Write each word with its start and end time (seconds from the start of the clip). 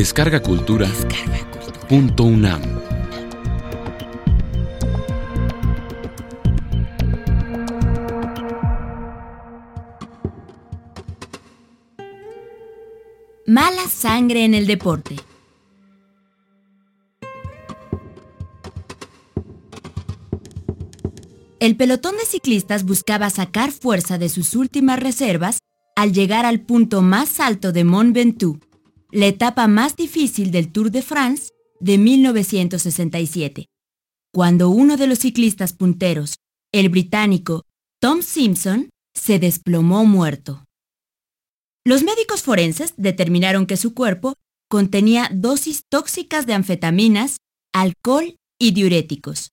Descarga 0.00 0.40
Cultura. 0.40 0.88
Punto 1.86 2.24
UNAM. 2.24 2.62
Mala 13.46 13.86
sangre 13.88 14.46
en 14.46 14.54
el 14.54 14.66
deporte. 14.66 15.16
El 21.58 21.76
pelotón 21.76 22.16
de 22.16 22.24
ciclistas 22.24 22.84
buscaba 22.86 23.28
sacar 23.28 23.70
fuerza 23.70 24.16
de 24.16 24.30
sus 24.30 24.56
últimas 24.56 24.98
reservas 24.98 25.58
al 25.94 26.14
llegar 26.14 26.46
al 26.46 26.62
punto 26.62 27.02
más 27.02 27.38
alto 27.38 27.72
de 27.72 27.84
Mont 27.84 28.14
Ventoux, 28.14 28.58
la 29.12 29.26
etapa 29.26 29.66
más 29.68 29.96
difícil 29.96 30.50
del 30.50 30.72
Tour 30.72 30.90
de 30.90 31.02
France 31.02 31.50
de 31.80 31.98
1967, 31.98 33.66
cuando 34.32 34.70
uno 34.70 34.96
de 34.96 35.06
los 35.06 35.20
ciclistas 35.20 35.72
punteros, 35.72 36.36
el 36.72 36.88
británico 36.88 37.64
Tom 38.00 38.22
Simpson, 38.22 38.90
se 39.14 39.38
desplomó 39.38 40.04
muerto. 40.04 40.64
Los 41.84 42.02
médicos 42.02 42.42
forenses 42.42 42.94
determinaron 42.96 43.66
que 43.66 43.76
su 43.76 43.94
cuerpo 43.94 44.34
contenía 44.68 45.30
dosis 45.32 45.82
tóxicas 45.88 46.46
de 46.46 46.54
anfetaminas, 46.54 47.38
alcohol 47.72 48.36
y 48.58 48.72
diuréticos, 48.72 49.50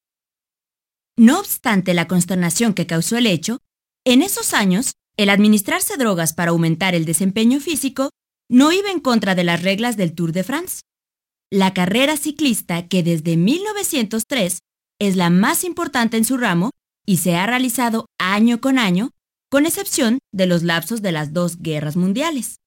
no 1.18 1.40
obstante 1.40 1.96
la 1.96 2.08
consternación 2.08 2.76
que 2.76 2.86
causó 2.86 3.18
el 3.18 3.26
hecho, 3.26 3.60
en 4.06 4.22
esos 4.22 4.54
años, 4.54 4.94
el 5.18 5.32
administrarse 5.32 5.98
drogas 5.98 6.34
para 6.34 6.52
aumentar 6.52 6.94
el 6.94 7.06
desempeño 7.06 7.60
físico 7.60 8.12
no 8.50 8.72
iba 8.72 8.92
en 8.92 9.00
contra 9.00 9.36
de 9.36 9.44
las 9.44 9.64
reglas 9.64 9.98
del 9.98 10.14
Tour 10.14 10.32
de 10.32 10.44
France. 10.44 10.82
La 11.52 11.74
carrera 11.74 12.18
ciclista, 12.18 12.88
que 12.88 13.04
desde 13.04 13.38
1903 13.38 14.60
es 15.00 15.16
la 15.16 15.30
más 15.30 15.64
importante 15.64 16.18
en 16.18 16.26
su 16.26 16.38
ramo 16.38 16.72
y 17.06 17.18
se 17.18 17.36
ha 17.36 17.46
realizado 17.46 18.08
año 18.20 18.60
con 18.60 18.80
año, 18.80 19.12
con 19.50 19.66
excepción 19.66 20.20
de 20.34 20.46
los 20.46 20.64
lapsos 20.64 21.02
de 21.02 21.12
las 21.12 21.34
dos 21.34 21.60
guerras 21.62 21.96
mundiales. 21.96 22.58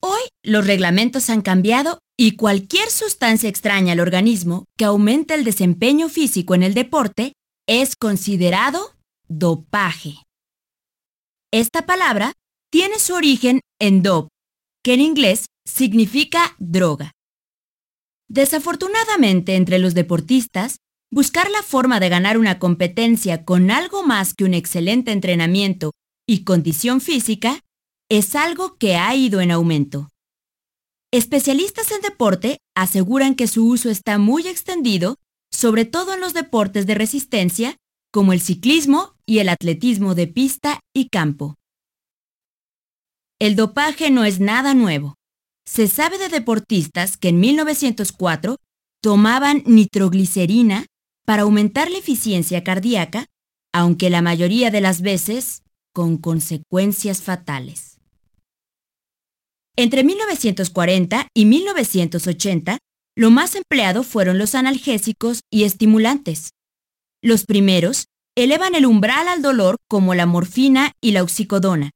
Hoy 0.00 0.20
los 0.42 0.66
reglamentos 0.66 1.30
han 1.30 1.42
cambiado 1.42 1.98
y 2.18 2.36
cualquier 2.36 2.90
sustancia 2.90 3.48
extraña 3.48 3.92
al 3.92 4.00
organismo 4.00 4.64
que 4.76 4.84
aumente 4.84 5.34
el 5.34 5.44
desempeño 5.44 6.08
físico 6.08 6.54
en 6.54 6.62
el 6.62 6.74
deporte 6.74 7.34
es 7.68 7.94
considerado 7.94 8.94
dopaje. 9.28 10.14
Esta 11.52 11.86
palabra 11.86 12.32
tiene 12.70 12.98
su 12.98 13.14
origen 13.14 13.60
en 13.82 14.00
dop, 14.00 14.28
que 14.84 14.94
en 14.94 15.00
inglés 15.00 15.46
significa 15.66 16.54
droga. 16.60 17.10
Desafortunadamente 18.28 19.56
entre 19.56 19.80
los 19.80 19.94
deportistas, 19.94 20.76
buscar 21.10 21.50
la 21.50 21.64
forma 21.64 21.98
de 21.98 22.08
ganar 22.08 22.38
una 22.38 22.60
competencia 22.60 23.44
con 23.44 23.72
algo 23.72 24.04
más 24.04 24.34
que 24.34 24.44
un 24.44 24.54
excelente 24.54 25.10
entrenamiento 25.10 25.90
y 26.28 26.44
condición 26.44 27.00
física 27.00 27.58
es 28.08 28.36
algo 28.36 28.76
que 28.76 28.94
ha 28.94 29.16
ido 29.16 29.40
en 29.40 29.50
aumento. 29.50 30.08
Especialistas 31.12 31.90
en 31.90 32.02
deporte 32.02 32.58
aseguran 32.76 33.34
que 33.34 33.48
su 33.48 33.66
uso 33.66 33.90
está 33.90 34.16
muy 34.16 34.46
extendido, 34.46 35.16
sobre 35.50 35.86
todo 35.86 36.14
en 36.14 36.20
los 36.20 36.34
deportes 36.34 36.86
de 36.86 36.94
resistencia, 36.94 37.76
como 38.12 38.32
el 38.32 38.40
ciclismo 38.40 39.16
y 39.26 39.40
el 39.40 39.48
atletismo 39.48 40.14
de 40.14 40.28
pista 40.28 40.78
y 40.94 41.08
campo. 41.08 41.56
El 43.42 43.56
dopaje 43.56 44.12
no 44.12 44.24
es 44.24 44.38
nada 44.38 44.72
nuevo. 44.72 45.16
Se 45.66 45.88
sabe 45.88 46.16
de 46.16 46.28
deportistas 46.28 47.16
que 47.16 47.30
en 47.30 47.40
1904 47.40 48.54
tomaban 49.02 49.64
nitroglicerina 49.66 50.86
para 51.26 51.42
aumentar 51.42 51.90
la 51.90 51.98
eficiencia 51.98 52.62
cardíaca, 52.62 53.26
aunque 53.72 54.10
la 54.10 54.22
mayoría 54.22 54.70
de 54.70 54.80
las 54.80 55.00
veces 55.00 55.64
con 55.92 56.18
consecuencias 56.18 57.20
fatales. 57.20 57.98
Entre 59.74 60.04
1940 60.04 61.26
y 61.34 61.44
1980, 61.44 62.78
lo 63.16 63.30
más 63.32 63.56
empleado 63.56 64.04
fueron 64.04 64.38
los 64.38 64.54
analgésicos 64.54 65.40
y 65.50 65.64
estimulantes. 65.64 66.50
Los 67.20 67.44
primeros 67.44 68.06
elevan 68.36 68.76
el 68.76 68.86
umbral 68.86 69.26
al 69.26 69.42
dolor 69.42 69.78
como 69.88 70.14
la 70.14 70.26
morfina 70.26 70.92
y 71.00 71.10
la 71.10 71.24
oxicodona. 71.24 71.90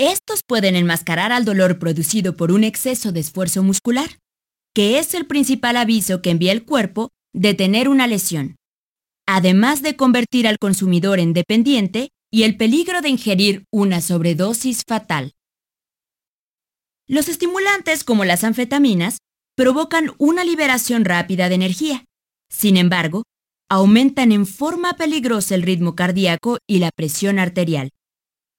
Estos 0.00 0.40
pueden 0.42 0.76
enmascarar 0.76 1.30
al 1.30 1.44
dolor 1.44 1.78
producido 1.78 2.34
por 2.34 2.52
un 2.52 2.64
exceso 2.64 3.12
de 3.12 3.20
esfuerzo 3.20 3.62
muscular, 3.62 4.18
que 4.74 4.98
es 4.98 5.12
el 5.12 5.26
principal 5.26 5.76
aviso 5.76 6.22
que 6.22 6.30
envía 6.30 6.52
el 6.52 6.64
cuerpo 6.64 7.10
de 7.34 7.52
tener 7.52 7.86
una 7.86 8.06
lesión, 8.06 8.56
además 9.28 9.82
de 9.82 9.96
convertir 9.96 10.48
al 10.48 10.58
consumidor 10.58 11.18
en 11.20 11.34
dependiente 11.34 12.08
y 12.32 12.44
el 12.44 12.56
peligro 12.56 13.02
de 13.02 13.10
ingerir 13.10 13.64
una 13.70 14.00
sobredosis 14.00 14.84
fatal. 14.88 15.32
Los 17.06 17.28
estimulantes 17.28 18.02
como 18.02 18.24
las 18.24 18.42
anfetaminas 18.42 19.18
provocan 19.54 20.14
una 20.16 20.44
liberación 20.44 21.04
rápida 21.04 21.50
de 21.50 21.56
energía. 21.56 22.04
Sin 22.50 22.78
embargo, 22.78 23.24
aumentan 23.68 24.32
en 24.32 24.46
forma 24.46 24.94
peligrosa 24.94 25.54
el 25.54 25.62
ritmo 25.62 25.94
cardíaco 25.94 26.56
y 26.66 26.78
la 26.78 26.90
presión 26.90 27.38
arterial. 27.38 27.90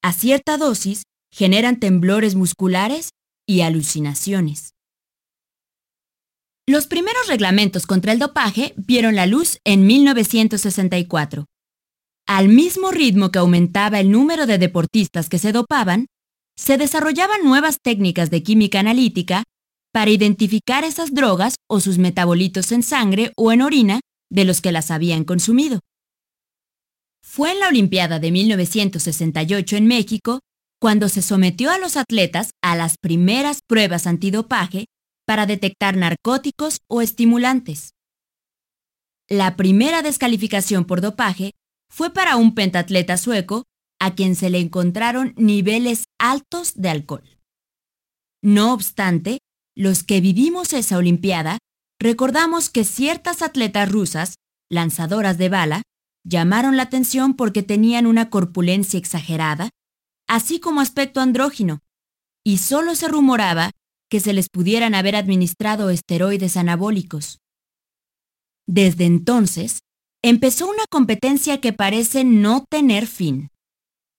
A 0.04 0.14
cierta 0.14 0.58
dosis, 0.58 1.02
generan 1.34 1.80
temblores 1.80 2.36
musculares 2.36 3.12
y 3.48 3.62
alucinaciones. 3.62 4.74
Los 6.68 6.88
primeros 6.88 7.28
reglamentos 7.28 7.88
contra 7.88 8.14
el 8.14 8.20
dopaje 8.20 8.74
vieron 8.78 9.16
la 9.16 9.26
luz 9.26 9.58
en 9.66 9.86
1964. 9.86 11.46
Al 12.28 12.50
mismo 12.50 12.92
ritmo 12.92 13.32
que 13.32 13.40
aumentaba 13.40 14.00
el 14.00 14.12
número 14.12 14.46
de 14.46 14.58
deportistas 14.58 15.28
que 15.28 15.40
se 15.40 15.52
dopaban, 15.52 16.08
se 16.56 16.78
desarrollaban 16.78 17.44
nuevas 17.44 17.80
técnicas 17.82 18.30
de 18.30 18.44
química 18.44 18.80
analítica 18.80 19.44
para 19.92 20.12
identificar 20.12 20.84
esas 20.84 21.14
drogas 21.14 21.56
o 21.68 21.80
sus 21.80 21.98
metabolitos 21.98 22.72
en 22.72 22.84
sangre 22.84 23.34
o 23.36 23.52
en 23.52 23.62
orina 23.62 24.00
de 24.30 24.46
los 24.46 24.62
que 24.62 24.72
las 24.72 24.92
habían 24.92 25.24
consumido. 25.24 25.80
Fue 27.24 27.52
en 27.52 27.60
la 27.60 27.68
Olimpiada 27.68 28.20
de 28.20 28.32
1968 28.32 29.76
en 29.76 29.88
México 29.88 30.40
cuando 30.82 31.10
se 31.10 31.22
sometió 31.22 31.70
a 31.70 31.78
los 31.78 31.96
atletas 31.96 32.56
a 32.64 32.76
las 32.76 32.98
primeras 32.98 33.60
pruebas 33.62 34.08
antidopaje 34.08 34.88
para 35.28 35.46
detectar 35.46 35.96
narcóticos 35.96 36.80
o 36.88 37.02
estimulantes. 37.04 37.94
La 39.30 39.56
primera 39.56 40.02
descalificación 40.02 40.86
por 40.86 41.00
dopaje 41.00 41.52
fue 41.88 42.12
para 42.12 42.36
un 42.36 42.56
pentatleta 42.56 43.18
sueco 43.18 43.66
a 44.00 44.16
quien 44.16 44.36
se 44.36 44.50
le 44.50 44.58
encontraron 44.58 45.36
niveles 45.38 46.06
altos 46.20 46.74
de 46.74 46.90
alcohol. 46.90 47.38
No 48.42 48.74
obstante, 48.74 49.38
los 49.76 50.02
que 50.02 50.20
vivimos 50.20 50.74
esa 50.74 50.98
Olimpiada 50.98 51.60
recordamos 52.00 52.72
que 52.72 52.86
ciertas 52.86 53.44
atletas 53.44 53.92
rusas, 53.92 54.36
lanzadoras 54.68 55.38
de 55.38 55.50
bala, 55.50 55.84
llamaron 56.26 56.76
la 56.76 56.84
atención 56.84 57.36
porque 57.36 57.62
tenían 57.62 58.08
una 58.08 58.32
corpulencia 58.32 58.98
exagerada, 58.98 59.70
así 60.32 60.62
como 60.62 60.80
aspecto 60.80 61.20
andrógino, 61.20 61.82
y 62.42 62.60
solo 62.60 62.96
se 62.96 63.10
rumoraba 63.10 63.72
que 64.10 64.22
se 64.22 64.32
les 64.32 64.48
pudieran 64.48 64.96
haber 64.96 65.18
administrado 65.18 65.90
esteroides 65.90 66.56
anabólicos. 66.56 67.40
Desde 68.66 69.04
entonces, 69.04 69.80
empezó 70.24 70.70
una 70.70 70.86
competencia 70.90 71.60
que 71.60 71.74
parece 71.74 72.24
no 72.24 72.64
tener 72.70 73.08
fin 73.08 73.50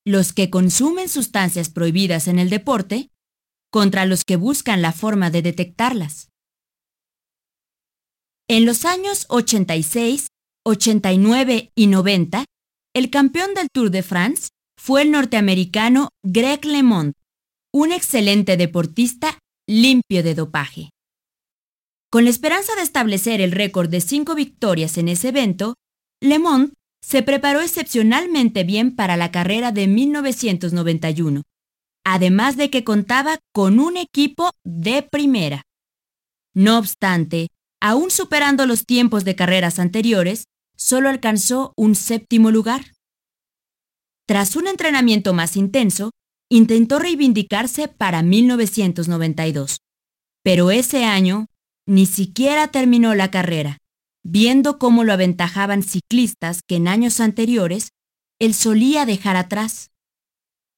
los 0.04 0.34
que 0.34 0.50
consumen 0.50 1.08
sustancias 1.08 1.70
prohibidas 1.70 2.28
en 2.28 2.38
el 2.38 2.50
deporte 2.50 3.08
contra 3.70 4.04
los 4.04 4.24
que 4.24 4.36
buscan 4.36 4.82
la 4.82 4.92
forma 4.92 5.30
de 5.30 5.40
detectarlas. 5.40 6.28
En 8.50 8.66
los 8.66 8.84
años 8.84 9.24
86, 9.30 10.26
89 10.66 11.72
y 11.74 11.86
90, 11.86 12.44
el 12.94 13.08
campeón 13.08 13.54
del 13.54 13.68
Tour 13.72 13.90
de 13.90 14.02
France 14.02 14.50
fue 14.84 15.02
el 15.02 15.12
norteamericano 15.12 16.08
Greg 16.24 16.64
LeMond, 16.64 17.12
un 17.72 17.92
excelente 17.92 18.56
deportista 18.56 19.38
limpio 19.68 20.24
de 20.24 20.34
dopaje. 20.34 20.90
Con 22.10 22.24
la 22.24 22.30
esperanza 22.30 22.74
de 22.74 22.82
establecer 22.82 23.40
el 23.40 23.52
récord 23.52 23.88
de 23.88 24.00
cinco 24.00 24.34
victorias 24.34 24.98
en 24.98 25.06
ese 25.06 25.28
evento, 25.28 25.74
LeMond 26.20 26.72
se 27.00 27.22
preparó 27.22 27.60
excepcionalmente 27.60 28.64
bien 28.64 28.96
para 28.96 29.16
la 29.16 29.30
carrera 29.30 29.70
de 29.70 29.86
1991, 29.86 31.42
además 32.04 32.56
de 32.56 32.68
que 32.68 32.82
contaba 32.82 33.38
con 33.54 33.78
un 33.78 33.96
equipo 33.96 34.50
de 34.64 35.02
primera. 35.08 35.62
No 36.54 36.76
obstante, 36.76 37.46
aún 37.80 38.10
superando 38.10 38.66
los 38.66 38.84
tiempos 38.84 39.24
de 39.24 39.36
carreras 39.36 39.78
anteriores, 39.78 40.46
solo 40.76 41.08
alcanzó 41.08 41.72
un 41.76 41.94
séptimo 41.94 42.50
lugar. 42.50 42.82
Tras 44.26 44.56
un 44.56 44.68
entrenamiento 44.68 45.32
más 45.34 45.56
intenso, 45.56 46.10
intentó 46.48 46.98
reivindicarse 46.98 47.88
para 47.88 48.22
1992, 48.22 49.78
Pero 50.44 50.70
ese 50.70 51.04
año 51.04 51.46
ni 51.86 52.06
siquiera 52.06 52.68
terminó 52.68 53.14
la 53.14 53.30
carrera, 53.30 53.78
viendo 54.24 54.78
cómo 54.78 55.04
lo 55.04 55.12
aventajaban 55.12 55.82
ciclistas 55.82 56.60
que 56.66 56.76
en 56.76 56.88
años 56.88 57.20
anteriores 57.20 57.90
él 58.38 58.54
solía 58.54 59.06
dejar 59.06 59.36
atrás. 59.36 59.90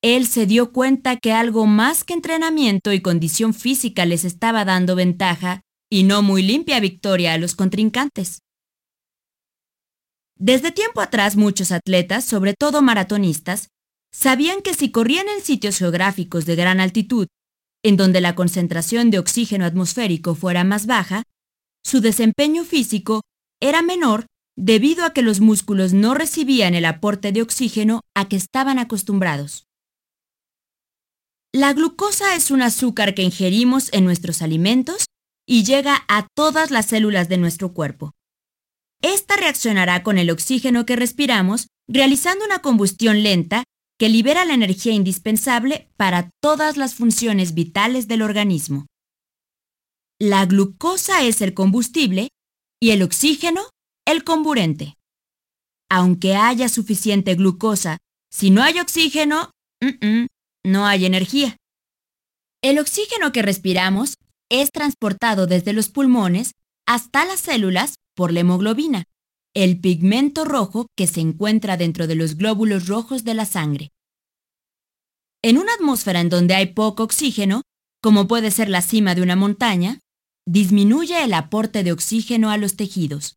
Él 0.03 0.27
se 0.27 0.47
dio 0.47 0.71
cuenta 0.73 1.17
que 1.17 1.33
algo 1.33 1.67
más 1.67 2.05
que 2.05 2.13
entrenamiento 2.13 2.93
y 2.93 3.01
condición 3.01 3.55
física 3.55 4.05
les 4.05 4.25
estaba 4.25 4.65
dando 4.65 4.97
ventaja 4.97 5.63
y 5.91 6.03
no 6.03 6.23
muy 6.23 6.43
limpia 6.43 6.79
victoria 6.81 7.33
a 7.33 7.39
los 7.39 7.55
contrincantes. 7.55 8.44
Desde 10.47 10.73
tiempo 10.73 11.01
atrás 11.01 11.37
muchos 11.37 11.73
atletas, 11.73 12.23
sobre 12.23 12.53
todo 12.53 12.83
maratonistas, 12.83 13.69
sabían 14.13 14.61
que 14.61 14.75
si 14.75 14.91
corrían 14.91 15.27
en 15.27 15.43
sitios 15.43 15.79
geográficos 15.79 16.45
de 16.45 16.55
gran 16.55 16.81
altitud, 16.81 17.29
en 17.83 17.97
donde 17.97 18.21
la 18.21 18.35
concentración 18.35 19.11
de 19.11 19.19
oxígeno 19.19 19.65
atmosférico 19.65 20.35
fuera 20.35 20.63
más 20.63 20.85
baja, 20.85 21.23
su 21.83 22.03
desempeño 22.03 22.65
físico 22.65 23.23
era 23.59 23.81
menor 23.81 24.27
debido 24.55 25.07
a 25.07 25.15
que 25.15 25.23
los 25.23 25.41
músculos 25.41 25.95
no 25.95 26.13
recibían 26.13 26.75
el 26.75 26.85
aporte 26.85 27.33
de 27.33 27.41
oxígeno 27.41 28.03
a 28.15 28.29
que 28.29 28.37
estaban 28.37 28.79
acostumbrados. 28.79 29.65
La 31.55 31.73
glucosa 31.73 32.37
es 32.37 32.51
un 32.51 32.61
azúcar 32.61 33.15
que 33.15 33.23
ingerimos 33.23 33.91
en 33.95 34.05
nuestros 34.05 34.43
alimentos 34.43 35.07
y 35.49 35.65
llega 35.65 36.05
a 36.07 36.27
todas 36.37 36.71
las 36.71 36.85
células 36.85 37.31
de 37.31 37.39
nuestro 37.39 37.73
cuerpo. 37.73 38.13
Esta 39.05 39.37
reaccionará 39.37 40.03
con 40.03 40.17
el 40.17 40.31
oxígeno 40.31 40.87
que 40.87 40.97
respiramos, 40.97 41.69
realizando 41.87 42.47
una 42.47 42.61
combustión 42.61 43.23
lenta 43.23 43.63
que 43.99 44.09
libera 44.09 44.47
la 44.47 44.55
energía 44.55 44.95
indispensable 44.95 45.91
para 45.99 46.31
todas 46.41 46.79
las 46.79 46.95
funciones 46.95 47.53
vitales 47.53 48.09
del 48.09 48.23
organismo. 48.23 48.87
La 50.19 50.47
glucosa 50.47 51.23
es 51.23 51.43
el 51.43 51.53
combustible 51.53 52.29
y 52.81 52.93
el 52.93 53.03
oxígeno 53.03 53.69
el 54.07 54.25
comburente. 54.25 54.95
Aunque 55.91 56.35
haya 56.37 56.71
suficiente 56.71 57.35
glucosa, 57.35 57.99
si 58.31 58.49
no 58.49 58.63
hay 58.63 58.81
oxígeno, 58.81 59.51
no 60.65 60.87
hay 60.87 61.05
energía. 61.05 61.59
El 62.63 62.79
oxígeno 62.79 63.33
que 63.33 63.43
respiramos 63.43 64.15
es 64.51 64.71
transportado 64.71 65.47
desde 65.47 65.75
los 65.75 65.91
pulmones 65.91 66.53
hasta 66.87 67.27
las 67.27 67.41
células 67.41 67.97
por 68.15 68.33
la 68.33 68.41
hemoglobina, 68.41 69.05
el 69.55 69.81
pigmento 69.81 70.45
rojo 70.45 70.89
que 70.97 71.07
se 71.07 71.21
encuentra 71.21 71.77
dentro 71.77 72.07
de 72.07 72.17
los 72.17 72.37
glóbulos 72.37 72.89
rojos 72.89 73.25
de 73.25 73.35
la 73.35 73.45
sangre. 73.45 73.93
En 75.43 75.59
una 75.59 75.75
atmósfera 75.75 76.21
en 76.21 76.29
donde 76.29 76.55
hay 76.55 76.73
poco 76.73 77.03
oxígeno, 77.03 77.63
como 78.03 78.27
puede 78.27 78.51
ser 78.51 78.69
la 78.69 78.83
cima 78.83 79.15
de 79.15 79.23
una 79.23 79.37
montaña, 79.37 80.01
disminuye 80.47 81.23
el 81.23 81.35
aporte 81.35 81.85
de 81.85 81.93
oxígeno 81.93 82.51
a 82.51 82.57
los 82.57 82.77
tejidos. 82.77 83.37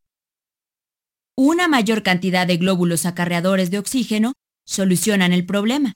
Una 1.38 1.68
mayor 1.68 2.04
cantidad 2.04 2.48
de 2.48 2.58
glóbulos 2.58 3.06
acarreadores 3.06 3.70
de 3.70 3.80
oxígeno 3.80 4.34
solucionan 4.66 5.34
el 5.34 5.46
problema. 5.46 5.94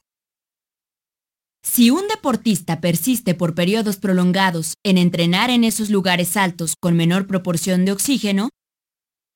Si 1.64 1.90
un 1.92 2.08
deportista 2.08 2.82
persiste 2.82 3.36
por 3.36 3.56
periodos 3.56 3.98
prolongados 3.98 4.76
en 4.84 4.98
entrenar 4.98 5.50
en 5.50 5.64
esos 5.64 5.90
lugares 5.90 6.38
altos 6.38 6.76
con 6.80 6.96
menor 6.96 7.28
proporción 7.28 7.86
de 7.86 7.92
oxígeno, 7.92 8.50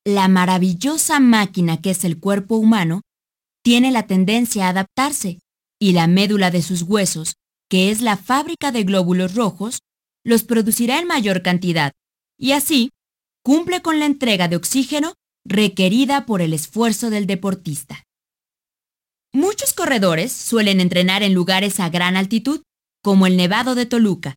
la 0.06 0.28
maravillosa 0.28 1.18
máquina 1.18 1.82
que 1.82 1.90
es 1.90 2.04
el 2.04 2.20
cuerpo 2.20 2.54
humano 2.56 3.02
tiene 3.64 3.90
la 3.90 4.06
tendencia 4.06 4.66
a 4.66 4.68
adaptarse 4.68 5.40
y 5.80 5.92
la 5.92 6.06
médula 6.06 6.52
de 6.52 6.62
sus 6.62 6.82
huesos, 6.82 7.34
que 7.68 7.90
es 7.90 8.00
la 8.00 8.16
fábrica 8.16 8.70
de 8.70 8.84
glóbulos 8.84 9.34
rojos, 9.34 9.80
los 10.24 10.44
producirá 10.44 11.00
en 11.00 11.08
mayor 11.08 11.42
cantidad 11.42 11.92
y 12.38 12.52
así 12.52 12.90
cumple 13.42 13.82
con 13.82 13.98
la 13.98 14.06
entrega 14.06 14.46
de 14.46 14.54
oxígeno 14.54 15.14
requerida 15.44 16.24
por 16.24 16.40
el 16.40 16.52
esfuerzo 16.52 17.10
del 17.10 17.26
deportista. 17.26 18.04
Muchos 19.32 19.72
corredores 19.72 20.30
suelen 20.30 20.80
entrenar 20.80 21.24
en 21.24 21.34
lugares 21.34 21.80
a 21.80 21.88
gran 21.88 22.16
altitud, 22.16 22.62
como 23.02 23.26
el 23.26 23.36
Nevado 23.36 23.74
de 23.74 23.86
Toluca, 23.86 24.36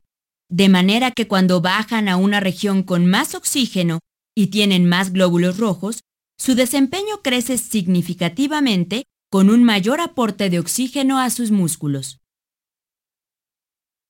de 0.49 0.67
manera 0.67 1.11
que 1.11 1.27
cuando 1.27 1.61
bajan 1.61 2.09
a 2.09 2.17
una 2.17 2.39
región 2.39 2.81
con 2.81 3.05
más 3.05 3.35
oxígeno 3.35 3.99
y 4.35 4.47
tienen 4.47 4.87
más 4.87 5.11
glóbulos 5.11 5.57
rojos, 5.57 6.01
su 6.37 6.55
desempeño 6.55 7.21
crece 7.21 7.57
significativamente 7.57 9.05
con 9.29 9.49
un 9.49 9.63
mayor 9.63 10.01
aporte 10.01 10.49
de 10.49 10.59
oxígeno 10.59 11.19
a 11.19 11.29
sus 11.29 11.51
músculos. 11.51 12.19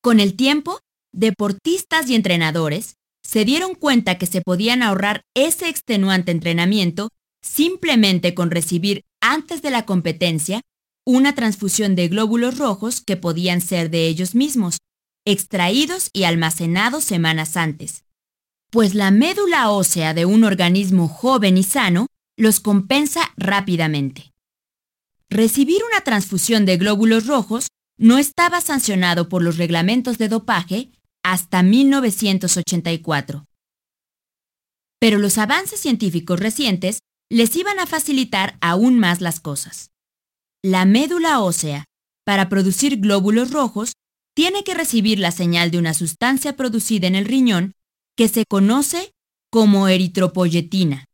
Con 0.02 0.20
el 0.20 0.36
tiempo, 0.36 0.80
deportistas 1.12 2.10
y 2.10 2.16
entrenadores 2.16 2.96
se 3.24 3.46
dieron 3.46 3.76
cuenta 3.76 4.18
que 4.18 4.26
se 4.26 4.42
podían 4.42 4.82
ahorrar 4.82 5.24
ese 5.36 5.68
extenuante 5.68 6.32
entrenamiento 6.32 7.10
simplemente 7.42 8.34
con 8.34 8.52
recibir 8.52 9.04
antes 9.22 9.62
de 9.62 9.72
la 9.72 9.86
competencia 9.86 10.62
una 11.06 11.34
transfusión 11.36 11.96
de 11.96 12.08
glóbulos 12.08 12.58
rojos 12.58 13.02
que 13.02 13.18
podían 13.18 13.62
ser 13.62 13.90
de 13.90 14.08
ellos 14.08 14.36
mismos, 14.36 14.78
extraídos 15.26 16.10
y 16.14 16.24
almacenados 16.24 17.04
semanas 17.04 17.58
antes. 17.58 18.04
Pues 18.72 18.94
la 18.94 19.10
médula 19.10 19.72
ósea 19.72 20.14
de 20.14 20.26
un 20.26 20.44
organismo 20.44 21.08
joven 21.08 21.58
y 21.58 21.64
sano 21.64 22.06
los 22.38 22.60
compensa 22.60 23.22
rápidamente. 23.36 24.32
Recibir 25.28 25.82
una 25.90 26.02
transfusión 26.02 26.66
de 26.68 26.78
glóbulos 26.78 27.26
rojos 27.26 27.68
no 27.98 28.20
estaba 28.20 28.62
sancionado 28.62 29.28
por 29.28 29.42
los 29.42 29.58
reglamentos 29.58 30.20
de 30.20 30.30
dopaje 30.30 30.92
hasta 31.24 31.64
1984. 31.64 33.46
Pero 35.00 35.18
los 35.18 35.40
avances 35.40 35.80
científicos 35.80 36.40
recientes 36.40 37.00
les 37.32 37.56
iban 37.56 37.80
a 37.80 37.88
facilitar 37.88 38.58
aún 38.62 39.00
más 39.00 39.20
las 39.20 39.40
cosas. 39.40 39.90
La 40.64 40.86
médula 40.86 41.40
ósea, 41.40 41.86
para 42.24 42.50
producir 42.50 43.00
glóbulos 43.00 43.50
rojos, 43.50 43.94
tiene 44.36 44.64
que 44.64 44.76
recibir 44.76 45.18
la 45.18 45.32
señal 45.32 45.72
de 45.72 45.80
una 45.80 45.96
sustancia 45.96 46.56
producida 46.56 47.08
en 47.08 47.16
el 47.16 47.26
riñón 47.26 47.74
que 48.20 48.28
se 48.28 48.44
conoce 48.44 49.14
como 49.50 49.88
eritropoyetina. 49.88 51.06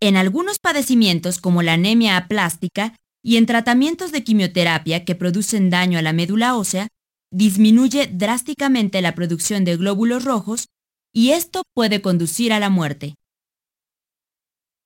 En 0.00 0.18
algunos 0.18 0.58
padecimientos 0.58 1.38
como 1.38 1.62
la 1.62 1.72
anemia 1.72 2.18
aplástica 2.18 2.94
y 3.24 3.38
en 3.38 3.46
tratamientos 3.46 4.12
de 4.12 4.22
quimioterapia 4.22 5.06
que 5.06 5.14
producen 5.14 5.70
daño 5.70 5.98
a 5.98 6.02
la 6.02 6.12
médula 6.12 6.56
ósea, 6.56 6.88
disminuye 7.32 8.06
drásticamente 8.06 9.00
la 9.00 9.14
producción 9.14 9.64
de 9.64 9.78
glóbulos 9.78 10.26
rojos 10.26 10.66
y 11.10 11.30
esto 11.30 11.62
puede 11.74 12.02
conducir 12.02 12.52
a 12.52 12.60
la 12.60 12.68
muerte. 12.68 13.14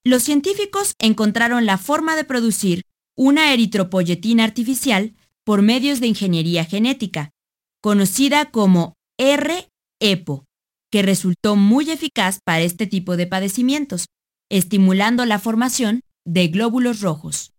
Los 0.05 0.23
científicos 0.23 0.95
encontraron 1.01 1.67
la 1.67 1.79
forma 1.79 2.15
de 2.15 2.23
producir 2.23 2.85
una 3.17 3.53
eritropoyetina 3.53 4.45
artificial 4.45 5.17
por 5.43 5.63
medios 5.63 5.99
de 5.99 6.07
ingeniería 6.07 6.65
genética, 6.65 7.33
conocida 7.81 8.53
como 8.53 8.95
R-EPO, 9.19 10.45
que 10.93 11.03
resultó 11.03 11.57
muy 11.57 11.91
eficaz 11.91 12.41
para 12.45 12.61
este 12.61 12.87
tipo 12.87 13.17
de 13.17 13.27
padecimientos, 13.27 14.07
estimulando 14.51 15.25
la 15.25 15.39
formación 15.39 16.03
de 16.25 16.49
glóbulos 16.49 17.01
rojos. 17.01 17.53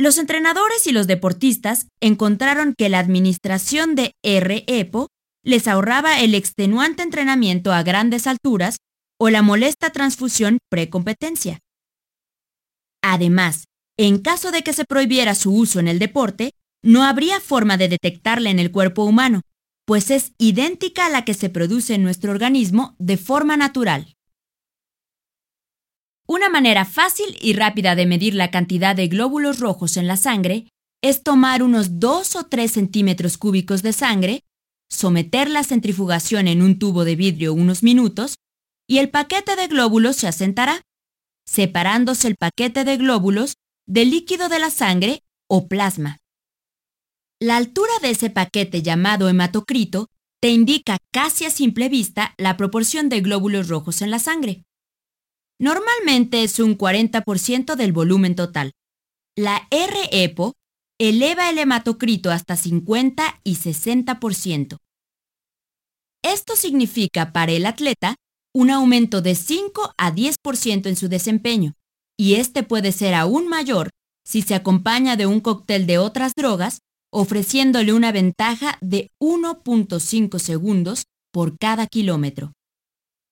Los 0.00 0.16
entrenadores 0.16 0.86
y 0.86 0.92
los 0.92 1.06
deportistas 1.06 1.88
encontraron 2.00 2.74
que 2.76 2.88
la 2.88 3.00
administración 3.00 3.94
de 3.94 4.12
R-EPO 4.22 5.08
les 5.44 5.68
ahorraba 5.68 6.20
el 6.20 6.34
extenuante 6.34 7.02
entrenamiento 7.02 7.72
a 7.72 7.82
grandes 7.82 8.26
alturas 8.26 8.78
o 9.20 9.28
la 9.28 9.42
molesta 9.42 9.90
transfusión 9.90 10.58
precompetencia. 10.70 11.58
Además, 13.02 13.64
en 13.98 14.18
caso 14.18 14.52
de 14.52 14.62
que 14.62 14.72
se 14.72 14.84
prohibiera 14.84 15.34
su 15.34 15.52
uso 15.52 15.80
en 15.80 15.88
el 15.88 15.98
deporte, 15.98 16.52
no 16.82 17.02
habría 17.02 17.40
forma 17.40 17.76
de 17.76 17.88
detectarla 17.88 18.50
en 18.50 18.60
el 18.60 18.70
cuerpo 18.70 19.04
humano, 19.04 19.40
pues 19.88 20.10
es 20.10 20.34
idéntica 20.36 21.06
a 21.06 21.08
la 21.08 21.24
que 21.24 21.32
se 21.32 21.48
produce 21.48 21.94
en 21.94 22.02
nuestro 22.02 22.30
organismo 22.30 22.94
de 22.98 23.16
forma 23.16 23.56
natural. 23.56 24.14
Una 26.26 26.50
manera 26.50 26.84
fácil 26.84 27.38
y 27.40 27.54
rápida 27.54 27.94
de 27.94 28.04
medir 28.04 28.34
la 28.34 28.50
cantidad 28.50 28.94
de 28.94 29.08
glóbulos 29.08 29.60
rojos 29.60 29.96
en 29.96 30.06
la 30.06 30.18
sangre 30.18 30.68
es 31.02 31.22
tomar 31.22 31.62
unos 31.62 32.00
2 32.00 32.36
o 32.36 32.44
3 32.44 32.70
centímetros 32.70 33.38
cúbicos 33.38 33.80
de 33.82 33.94
sangre, 33.94 34.42
someter 34.90 35.48
la 35.48 35.64
centrifugación 35.64 36.48
en 36.48 36.60
un 36.60 36.78
tubo 36.78 37.06
de 37.06 37.16
vidrio 37.16 37.54
unos 37.54 37.82
minutos 37.82 38.34
y 38.86 38.98
el 38.98 39.08
paquete 39.08 39.56
de 39.56 39.68
glóbulos 39.68 40.16
se 40.16 40.28
asentará, 40.28 40.82
separándose 41.46 42.28
el 42.28 42.36
paquete 42.36 42.84
de 42.84 42.98
glóbulos 42.98 43.54
del 43.86 44.10
líquido 44.10 44.50
de 44.50 44.58
la 44.58 44.68
sangre 44.68 45.22
o 45.48 45.66
plasma. 45.66 46.18
La 47.40 47.56
altura 47.56 47.92
de 48.02 48.10
ese 48.10 48.30
paquete 48.30 48.82
llamado 48.82 49.28
hematocrito 49.28 50.08
te 50.40 50.50
indica 50.50 50.98
casi 51.12 51.44
a 51.44 51.50
simple 51.50 51.88
vista 51.88 52.34
la 52.36 52.56
proporción 52.56 53.08
de 53.08 53.20
glóbulos 53.20 53.68
rojos 53.68 54.02
en 54.02 54.10
la 54.10 54.18
sangre. 54.18 54.64
Normalmente 55.60 56.42
es 56.42 56.58
un 56.58 56.76
40% 56.76 57.76
del 57.76 57.92
volumen 57.92 58.34
total. 58.34 58.72
La 59.36 59.68
R-EPO 59.70 60.54
eleva 60.98 61.48
el 61.48 61.58
hematocrito 61.58 62.32
hasta 62.32 62.56
50 62.56 63.40
y 63.44 63.54
60%. 63.54 64.78
Esto 66.24 66.56
significa 66.56 67.32
para 67.32 67.52
el 67.52 67.66
atleta 67.66 68.16
un 68.52 68.70
aumento 68.70 69.22
de 69.22 69.36
5 69.36 69.94
a 69.96 70.12
10% 70.12 70.88
en 70.88 70.96
su 70.96 71.08
desempeño, 71.08 71.74
y 72.16 72.34
este 72.34 72.64
puede 72.64 72.90
ser 72.90 73.14
aún 73.14 73.46
mayor 73.46 73.90
si 74.24 74.42
se 74.42 74.56
acompaña 74.56 75.14
de 75.14 75.26
un 75.26 75.40
cóctel 75.40 75.86
de 75.86 75.98
otras 75.98 76.32
drogas, 76.36 76.80
ofreciéndole 77.10 77.92
una 77.92 78.12
ventaja 78.12 78.78
de 78.80 79.10
1.5 79.20 80.38
segundos 80.38 81.04
por 81.32 81.58
cada 81.58 81.86
kilómetro. 81.86 82.52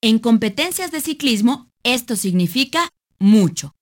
En 0.03 0.19
competencias 0.19 0.91
de 0.93 1.01
ciclismo, 1.01 1.71
esto 1.83 2.17
significa 2.17 2.91
mucho. 3.19 3.75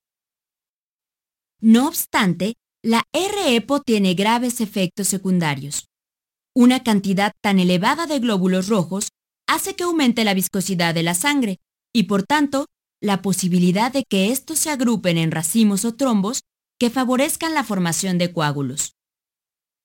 No 1.61 1.89
obstante, 1.89 2.55
la 2.83 3.03
R-EPO 3.13 3.81
tiene 3.81 4.15
graves 4.15 4.61
efectos 4.61 5.09
secundarios. 5.09 5.89
Una 6.55 6.83
cantidad 6.83 7.33
tan 7.41 7.59
elevada 7.59 8.07
de 8.07 8.21
glóbulos 8.21 8.69
rojos 8.69 9.09
hace 9.47 9.75
que 9.75 9.85
aumente 9.85 10.25
la 10.25 10.35
viscosidad 10.35 10.95
de 10.95 11.03
la 11.03 11.15
sangre 11.15 11.59
y 11.93 12.05
por 12.05 12.25
tanto 12.25 12.67
la 13.01 13.23
posibilidad 13.23 13.93
de 13.93 14.05
que 14.05 14.31
estos 14.31 14.59
se 14.59 14.71
agrupen 14.71 15.19
en 15.19 15.31
racimos 15.31 15.85
o 15.85 15.95
trombos 15.95 16.43
que 16.79 16.91
favorezcan 16.91 17.55
la 17.55 17.65
formación 17.65 18.19
de 18.19 18.33
coágulos. 18.33 18.94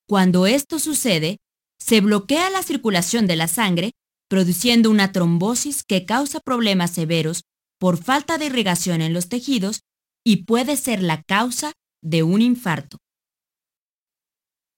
Cuando 0.09 0.47
esto 0.47 0.79
sucede, 0.79 1.37
se 1.79 2.01
bloquea 2.01 2.49
la 2.49 2.63
circulación 2.63 3.27
de 3.27 3.35
la 3.35 3.47
sangre, 3.47 3.91
produciendo 4.27 4.89
una 4.89 5.11
trombosis 5.11 5.83
que 5.83 6.07
causa 6.07 6.39
problemas 6.39 6.89
severos 6.89 7.43
por 7.79 8.01
falta 8.01 8.39
de 8.39 8.47
irrigación 8.47 9.01
en 9.01 9.13
los 9.13 9.29
tejidos 9.29 9.81
y 10.25 10.45
puede 10.45 10.77
ser 10.77 11.03
la 11.03 11.21
causa 11.21 11.73
de 12.01 12.23
un 12.23 12.41
infarto. 12.41 12.97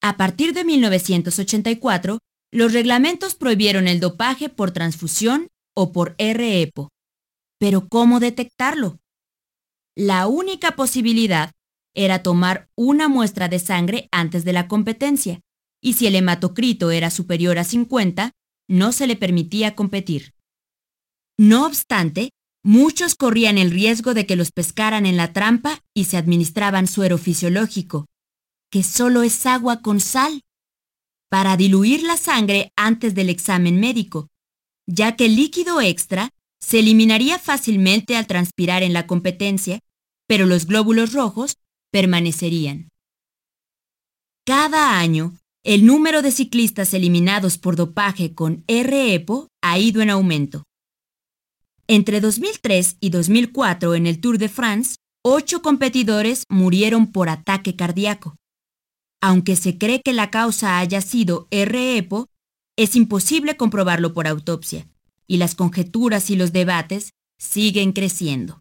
A 0.01 0.17
partir 0.17 0.53
de 0.53 0.65
1984, 0.65 2.19
los 2.51 2.73
reglamentos 2.73 3.33
prohibieron 3.35 3.87
el 3.87 4.01
dopaje 4.01 4.49
por 4.49 4.71
transfusión 4.71 5.47
o 5.73 5.93
por 5.93 6.13
R-EPO. 6.17 6.89
Pero 7.57 7.87
¿cómo 7.87 8.19
detectarlo? 8.19 8.99
La 9.95 10.27
única 10.27 10.75
posibilidad 10.75 11.51
era 11.93 12.23
tomar 12.23 12.69
una 12.75 13.07
muestra 13.07 13.49
de 13.49 13.59
sangre 13.59 14.07
antes 14.11 14.45
de 14.45 14.53
la 14.53 14.67
competencia, 14.67 15.41
y 15.81 15.93
si 15.93 16.07
el 16.07 16.15
hematocrito 16.15 16.91
era 16.91 17.09
superior 17.09 17.57
a 17.57 17.63
50, 17.63 18.31
no 18.67 18.91
se 18.91 19.07
le 19.07 19.15
permitía 19.15 19.75
competir. 19.75 20.33
No 21.37 21.65
obstante, 21.65 22.31
muchos 22.63 23.15
corrían 23.15 23.57
el 23.57 23.71
riesgo 23.71 24.13
de 24.13 24.25
que 24.25 24.35
los 24.35 24.51
pescaran 24.51 25.05
en 25.05 25.17
la 25.17 25.33
trampa 25.33 25.79
y 25.93 26.05
se 26.05 26.17
administraban 26.17 26.87
suero 26.87 27.17
fisiológico, 27.17 28.05
que 28.71 28.83
solo 28.83 29.23
es 29.23 29.45
agua 29.45 29.81
con 29.81 29.99
sal, 29.99 30.41
para 31.29 31.57
diluir 31.57 32.03
la 32.03 32.17
sangre 32.17 32.71
antes 32.75 33.15
del 33.15 33.29
examen 33.29 33.79
médico, 33.79 34.29
ya 34.85 35.15
que 35.15 35.25
el 35.25 35.35
líquido 35.35 35.81
extra 35.81 36.29
se 36.59 36.79
eliminaría 36.79 37.39
fácilmente 37.39 38.15
al 38.15 38.27
transpirar 38.27 38.83
en 38.83 38.93
la 38.93 39.07
competencia, 39.07 39.79
pero 40.27 40.45
los 40.45 40.65
glóbulos 40.65 41.13
rojos 41.13 41.57
permanecerían. 41.91 42.89
Cada 44.45 44.99
año, 44.99 45.37
el 45.63 45.85
número 45.85 46.21
de 46.21 46.31
ciclistas 46.31 46.93
eliminados 46.93 47.57
por 47.57 47.75
dopaje 47.75 48.33
con 48.33 48.63
R-EPO 48.67 49.47
ha 49.61 49.77
ido 49.77 50.01
en 50.01 50.09
aumento. 50.09 50.63
Entre 51.87 52.21
2003 52.21 52.97
y 52.99 53.09
2004 53.09 53.95
en 53.95 54.07
el 54.07 54.19
Tour 54.19 54.37
de 54.37 54.49
France, 54.49 54.95
ocho 55.23 55.61
competidores 55.61 56.45
murieron 56.49 57.11
por 57.11 57.29
ataque 57.29 57.75
cardíaco. 57.75 58.37
Aunque 59.21 59.55
se 59.55 59.77
cree 59.77 60.01
que 60.01 60.13
la 60.13 60.31
causa 60.31 60.79
haya 60.79 61.01
sido 61.01 61.47
R-EPO, 61.51 62.27
es 62.77 62.95
imposible 62.95 63.57
comprobarlo 63.57 64.13
por 64.13 64.25
autopsia, 64.27 64.87
y 65.27 65.37
las 65.37 65.53
conjeturas 65.53 66.31
y 66.31 66.35
los 66.35 66.51
debates 66.51 67.11
siguen 67.37 67.91
creciendo. 67.91 68.60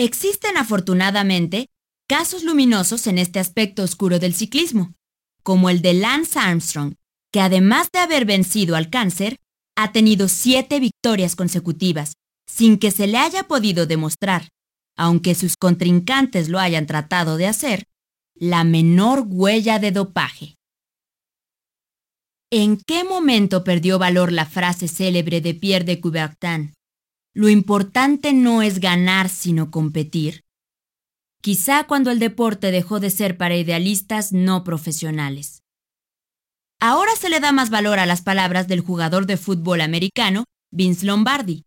Existen 0.00 0.56
afortunadamente 0.56 1.66
casos 2.08 2.44
luminosos 2.44 3.08
en 3.08 3.18
este 3.18 3.40
aspecto 3.40 3.82
oscuro 3.82 4.20
del 4.20 4.32
ciclismo, 4.32 4.94
como 5.42 5.70
el 5.70 5.82
de 5.82 5.92
Lance 5.92 6.38
Armstrong, 6.38 6.94
que 7.32 7.40
además 7.40 7.88
de 7.92 7.98
haber 7.98 8.24
vencido 8.24 8.76
al 8.76 8.90
cáncer, 8.90 9.38
ha 9.76 9.90
tenido 9.90 10.28
siete 10.28 10.78
victorias 10.78 11.34
consecutivas, 11.34 12.12
sin 12.46 12.78
que 12.78 12.92
se 12.92 13.08
le 13.08 13.18
haya 13.18 13.48
podido 13.48 13.86
demostrar, 13.86 14.46
aunque 14.96 15.34
sus 15.34 15.56
contrincantes 15.56 16.48
lo 16.48 16.60
hayan 16.60 16.86
tratado 16.86 17.36
de 17.36 17.48
hacer, 17.48 17.88
la 18.36 18.62
menor 18.62 19.24
huella 19.26 19.80
de 19.80 19.90
dopaje. 19.90 20.54
¿En 22.52 22.76
qué 22.86 23.02
momento 23.02 23.64
perdió 23.64 23.98
valor 23.98 24.30
la 24.30 24.46
frase 24.46 24.86
célebre 24.86 25.40
de 25.40 25.54
Pierre 25.54 25.84
de 25.84 26.00
Coubertin? 26.00 26.77
Lo 27.38 27.48
importante 27.48 28.32
no 28.32 28.62
es 28.62 28.80
ganar, 28.80 29.28
sino 29.28 29.70
competir. 29.70 30.42
Quizá 31.40 31.84
cuando 31.86 32.10
el 32.10 32.18
deporte 32.18 32.72
dejó 32.72 32.98
de 32.98 33.10
ser 33.10 33.36
para 33.36 33.56
idealistas 33.56 34.32
no 34.32 34.64
profesionales. 34.64 35.62
Ahora 36.80 37.14
se 37.14 37.28
le 37.28 37.38
da 37.38 37.52
más 37.52 37.70
valor 37.70 38.00
a 38.00 38.06
las 38.06 38.22
palabras 38.22 38.66
del 38.66 38.80
jugador 38.80 39.26
de 39.26 39.36
fútbol 39.36 39.82
americano, 39.82 40.46
Vince 40.72 41.06
Lombardi. 41.06 41.62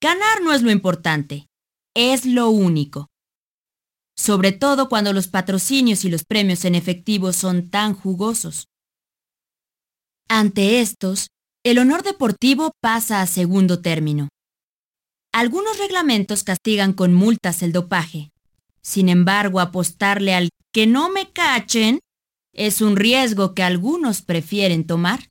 Ganar 0.00 0.40
no 0.40 0.54
es 0.54 0.62
lo 0.62 0.70
importante, 0.70 1.48
es 1.94 2.24
lo 2.24 2.48
único. 2.48 3.08
Sobre 4.16 4.52
todo 4.52 4.88
cuando 4.88 5.12
los 5.12 5.28
patrocinios 5.28 6.06
y 6.06 6.08
los 6.08 6.24
premios 6.24 6.64
en 6.64 6.74
efectivo 6.74 7.34
son 7.34 7.68
tan 7.68 7.92
jugosos. 7.92 8.68
Ante 10.30 10.80
estos, 10.80 11.26
el 11.62 11.78
honor 11.78 12.02
deportivo 12.02 12.70
pasa 12.80 13.20
a 13.20 13.26
segundo 13.26 13.82
término. 13.82 14.28
Algunos 15.38 15.78
reglamentos 15.78 16.42
castigan 16.42 16.92
con 16.92 17.14
multas 17.14 17.62
el 17.62 17.70
dopaje. 17.70 18.32
Sin 18.82 19.08
embargo, 19.08 19.60
apostarle 19.60 20.34
al 20.34 20.48
que 20.72 20.88
no 20.88 21.10
me 21.10 21.30
cachen 21.30 22.00
es 22.52 22.80
un 22.80 22.96
riesgo 22.96 23.54
que 23.54 23.62
algunos 23.62 24.20
prefieren 24.20 24.84
tomar. 24.84 25.30